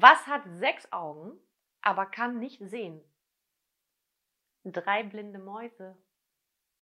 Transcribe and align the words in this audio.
Was 0.00 0.28
hat 0.28 0.42
sechs 0.46 0.92
Augen, 0.92 1.36
aber 1.82 2.06
kann 2.06 2.38
nicht 2.38 2.60
sehen? 2.60 3.02
Drei 4.62 5.02
blinde 5.02 5.40
Mäuse. 5.40 5.96